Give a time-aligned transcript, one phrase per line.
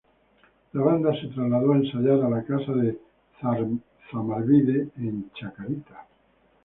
[0.73, 2.99] La banda se trasladó a ensayar a la casa de
[4.09, 6.07] Zamarbide en Chacarita.